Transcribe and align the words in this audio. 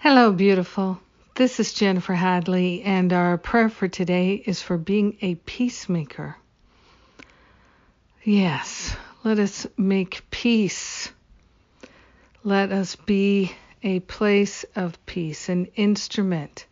Hello, 0.00 0.30
beautiful. 0.30 1.00
This 1.34 1.58
is 1.58 1.72
Jennifer 1.72 2.14
Hadley, 2.14 2.82
and 2.82 3.12
our 3.12 3.36
prayer 3.36 3.68
for 3.68 3.88
today 3.88 4.34
is 4.34 4.62
for 4.62 4.78
being 4.78 5.16
a 5.22 5.34
peacemaker. 5.34 6.36
Yes, 8.22 8.96
let 9.24 9.40
us 9.40 9.66
make 9.76 10.22
peace. 10.30 11.10
Let 12.44 12.70
us 12.70 12.94
be 12.94 13.50
a 13.82 13.98
place 13.98 14.64
of 14.76 15.04
peace, 15.04 15.48
an 15.48 15.66
instrument 15.74 16.66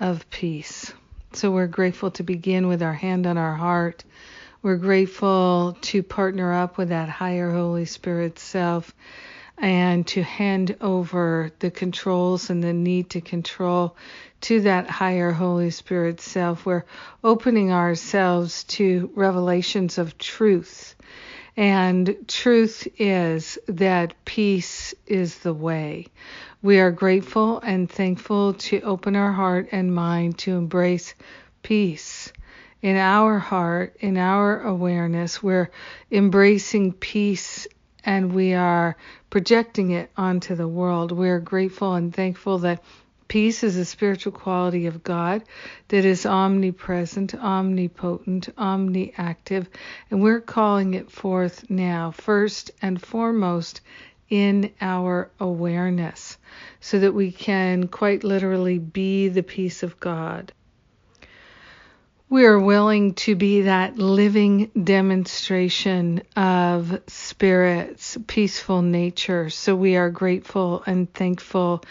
of 0.00 0.28
peace. 0.30 0.94
So 1.34 1.50
we're 1.50 1.66
grateful 1.66 2.10
to 2.12 2.22
begin 2.22 2.68
with 2.68 2.82
our 2.82 2.94
hand 2.94 3.26
on 3.26 3.36
our 3.36 3.54
heart. 3.54 4.02
We're 4.62 4.76
grateful 4.76 5.76
to 5.82 6.02
partner 6.02 6.54
up 6.54 6.78
with 6.78 6.88
that 6.88 7.10
higher 7.10 7.50
Holy 7.50 7.84
Spirit 7.84 8.38
self 8.38 8.94
and 9.58 10.06
to 10.08 10.22
hand 10.22 10.76
over 10.80 11.50
the 11.60 11.70
controls 11.70 12.50
and 12.50 12.62
the 12.62 12.72
need 12.72 13.10
to 13.10 13.20
control 13.20 13.96
to 14.42 14.60
that 14.60 14.90
higher 14.90 15.32
Holy 15.32 15.70
Spirit 15.70 16.20
self. 16.20 16.66
We're 16.66 16.84
opening 17.24 17.72
ourselves 17.72 18.64
to 18.64 19.10
revelations 19.14 19.98
of 19.98 20.18
truth. 20.18 20.94
And 21.56 22.16
truth 22.28 22.86
is 22.98 23.58
that 23.66 24.12
peace 24.26 24.94
is 25.06 25.38
the 25.38 25.54
way. 25.54 26.08
We 26.60 26.80
are 26.80 26.90
grateful 26.90 27.60
and 27.60 27.90
thankful 27.90 28.54
to 28.54 28.82
open 28.82 29.16
our 29.16 29.32
heart 29.32 29.68
and 29.72 29.94
mind 29.94 30.38
to 30.38 30.54
embrace 30.54 31.14
peace. 31.62 32.30
In 32.82 32.96
our 32.96 33.38
heart, 33.38 33.96
in 34.00 34.18
our 34.18 34.60
awareness, 34.60 35.42
we're 35.42 35.70
embracing 36.12 36.92
peace 36.92 37.66
and 38.06 38.32
we 38.32 38.54
are 38.54 38.96
projecting 39.28 39.90
it 39.90 40.10
onto 40.16 40.54
the 40.54 40.68
world. 40.68 41.10
We're 41.10 41.40
grateful 41.40 41.94
and 41.94 42.14
thankful 42.14 42.58
that 42.58 42.82
peace 43.26 43.64
is 43.64 43.76
a 43.76 43.84
spiritual 43.84 44.30
quality 44.30 44.86
of 44.86 45.02
God 45.02 45.42
that 45.88 46.04
is 46.04 46.24
omnipresent, 46.24 47.34
omnipotent, 47.34 48.48
omniactive, 48.56 49.66
and 50.10 50.22
we're 50.22 50.40
calling 50.40 50.94
it 50.94 51.10
forth 51.10 51.68
now, 51.68 52.12
first 52.12 52.70
and 52.80 53.02
foremost 53.02 53.80
in 54.30 54.72
our 54.80 55.28
awareness, 55.40 56.38
so 56.80 57.00
that 57.00 57.14
we 57.14 57.32
can 57.32 57.88
quite 57.88 58.22
literally 58.22 58.78
be 58.78 59.28
the 59.28 59.42
peace 59.42 59.82
of 59.82 59.98
God 59.98 60.52
we 62.28 62.44
are 62.44 62.58
willing 62.58 63.14
to 63.14 63.36
be 63.36 63.62
that 63.62 63.98
living 63.98 64.70
demonstration 64.82 66.22
of 66.34 67.00
Spirit's 67.06 68.18
peaceful 68.26 68.82
nature. 68.82 69.48
So 69.48 69.76
we 69.76 69.96
are 69.96 70.10
grateful 70.10 70.82
and 70.86 71.12
thankful 71.12 71.84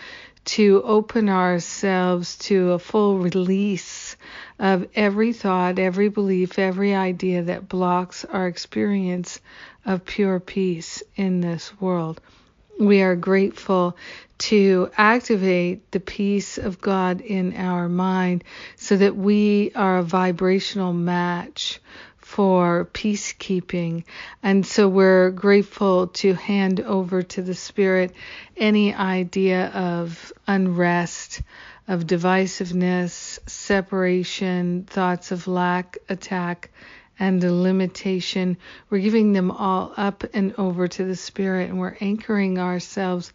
to 0.44 0.82
open 0.84 1.30
ourselves 1.30 2.38
to 2.38 2.74
a 2.74 2.80
full 2.80 3.18
release 3.18 4.18
of 4.60 4.88
every 4.94 5.32
thought, 5.32 5.80
every 5.80 6.10
belief, 6.10 6.60
every 6.60 6.94
idea 6.94 7.44
that 7.44 7.70
blocks 7.70 8.26
our 8.26 8.48
experience 8.48 9.40
of 9.86 10.06
pure 10.06 10.40
peace 10.42 11.02
in 11.16 11.40
this 11.40 11.80
world. 11.80 12.20
We 12.80 13.02
are 13.02 13.16
grateful 13.16 13.96
to 14.38 14.90
activate 14.98 15.92
the 15.92 16.00
peace 16.02 16.58
of 16.58 16.82
God 16.82 17.22
in 17.22 17.56
our 17.56 17.88
mind 17.88 18.44
so 18.76 18.98
that 18.98 19.16
we 19.16 19.72
are 19.76 20.00
a 20.00 20.04
vibrational 20.04 20.92
match 20.92 21.80
for 22.18 22.90
peacekeeping. 22.92 24.04
And 24.44 24.66
so 24.66 24.90
we're 24.90 25.30
grateful 25.30 26.08
to 26.08 26.34
hand 26.34 26.82
over 26.82 27.22
to 27.22 27.42
the 27.42 27.54
Spirit 27.54 28.14
any 28.58 28.94
idea 28.94 29.68
of 29.68 30.34
unrest, 30.46 31.42
of 31.88 32.06
divisiveness, 32.08 33.40
separation, 33.48 34.84
thoughts 34.84 35.32
of 35.32 35.48
lack, 35.48 35.98
attack, 36.10 36.72
and 37.20 37.42
the 37.42 37.54
limitation. 37.54 38.58
We're 38.90 39.00
giving 39.00 39.34
them 39.34 39.52
all 39.52 39.94
up 39.98 40.24
and 40.34 40.54
over 40.58 40.88
to 40.88 41.04
the 41.04 41.16
Spirit, 41.16 41.70
and 41.70 41.80
we're 41.80 41.98
anchoring 42.00 42.60
ourselves 42.60 43.32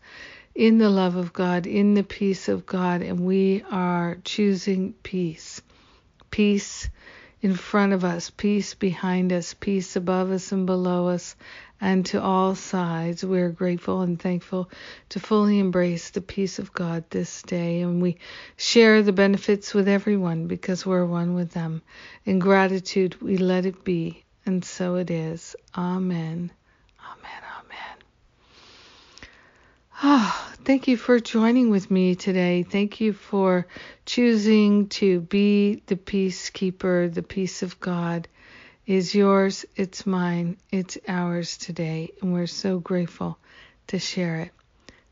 in 0.55 0.79
the 0.79 0.91
love 0.91 1.17
of 1.17 1.33
God, 1.33 1.67
in 1.67 1.95
the 1.95 2.03
peace 2.03 2.49
of 2.49 2.67
God, 2.67 3.03
and 3.03 3.21
we 3.21 3.65
are 3.71 4.19
choosing 4.25 4.93
peace. 5.03 5.63
Peace 6.31 6.89
in 7.43 7.55
front 7.55 7.93
of 7.93 8.05
us, 8.05 8.31
peace 8.31 8.75
behind 8.75 9.33
us, 9.33 9.55
peace 9.55 9.97
above 9.97 10.31
us 10.31 10.53
and 10.53 10.67
below 10.67 11.09
us, 11.09 11.37
and 11.81 12.05
to 12.07 12.21
all 12.23 12.55
sides. 12.55 13.25
We're 13.25 13.49
grateful 13.49 14.03
and 14.03 14.21
thankful 14.21 14.71
to 15.11 15.21
fully 15.21 15.59
embrace 15.59 16.11
the 16.11 16.21
peace 16.21 16.59
of 16.59 16.73
God 16.73 17.05
this 17.11 17.43
day, 17.43 17.81
and 17.81 18.03
we 18.03 18.19
share 18.57 19.03
the 19.03 19.13
benefits 19.13 19.73
with 19.73 19.89
everyone 19.89 20.47
because 20.47 20.85
we're 20.85 21.07
one 21.07 21.35
with 21.35 21.53
them. 21.53 21.83
In 22.25 22.39
gratitude, 22.39 23.21
we 23.23 23.39
let 23.39 23.65
it 23.65 23.85
be, 23.85 24.25
and 24.45 24.65
so 24.65 24.97
it 24.97 25.11
is. 25.11 25.57
Amen. 25.75 26.53
Amen. 27.01 27.43
Amen. 27.59 27.97
Oh, 30.03 30.50
thank 30.65 30.89
you 30.89 30.97
for 30.97 31.19
joining 31.19 31.71
with 31.71 31.91
me 31.91 32.15
today. 32.15 32.63
Thank 32.63 33.01
you 33.01 33.13
for 33.13 33.67
choosing 34.07 34.89
to 34.89 35.21
be 35.21 35.83
the 35.87 35.97
peacekeeper. 35.97 37.13
The 37.13 37.23
peace 37.23 37.63
of 37.63 37.81
God 37.81 38.29
is 38.87 39.15
yours, 39.15 39.65
it's 39.77 40.07
mine, 40.07 40.57
it's 40.71 40.99
ours 41.07 41.57
today. 41.57 42.11
And 42.21 42.33
we're 42.33 42.47
so 42.47 42.79
grateful 42.79 43.39
to 43.89 43.99
share 43.99 44.41
it. 44.41 44.53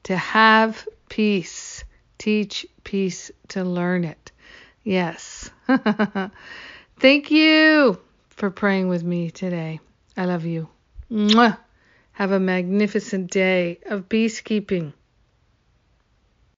To 0.05 0.17
have 0.17 0.87
peace, 1.09 1.85
teach 2.19 2.67
peace 2.85 3.31
to 3.49 3.65
learn 3.65 4.05
it. 4.05 4.33
Yes. 4.85 5.51
Thank 7.01 7.31
you 7.31 8.01
for 8.31 8.51
praying 8.51 8.89
with 8.89 9.05
me 9.05 9.31
today. 9.31 9.81
I 10.17 10.25
love 10.25 10.45
you. 10.45 10.69
Mwah. 11.11 11.59
Have 12.13 12.33
a 12.33 12.41
magnificent 12.41 13.31
day 13.31 13.79
of 13.87 14.09
peacekeeping. 14.09 14.93